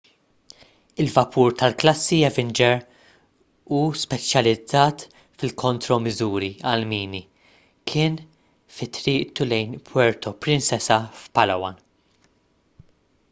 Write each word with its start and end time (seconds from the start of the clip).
il-vapur 1.03 1.49
tal-klassi 1.59 2.17
avenger 2.29 2.77
u 3.79 3.81
speċjalizzat 4.03 5.03
fil-kontromiżuri 5.43 6.49
għall-mini 6.71 7.21
kien 7.93 8.17
fi 8.79 8.87
triqtu 8.99 9.47
lejn 9.51 9.75
puerto 9.91 10.33
princesa 10.47 10.99
f'palawan 11.21 11.79